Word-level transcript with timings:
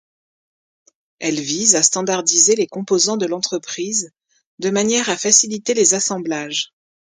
Elle 1.19 1.39
vise 1.39 1.75
à 1.75 1.83
standardiser 1.83 2.55
les 2.55 2.65
composants 2.65 3.17
de 3.17 3.27
l'entreprise 3.27 4.11
de 4.57 4.71
manière 4.71 5.11
à 5.11 5.15
faciliter 5.15 5.75
les 5.75 5.93
assemblages. 5.93 6.73